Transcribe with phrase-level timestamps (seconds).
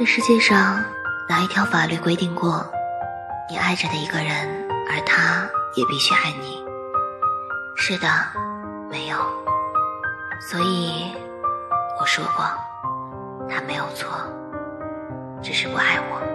[0.00, 0.82] 这世界上
[1.28, 2.66] 哪一条法律规定过
[3.50, 6.64] 你爱着的一个人而他也必须爱你？
[7.76, 8.08] 是的
[8.90, 9.18] 没有。
[10.50, 11.12] 所以
[12.00, 12.46] 我说过
[13.46, 14.08] 他没有错
[15.42, 16.29] 只是不爱我。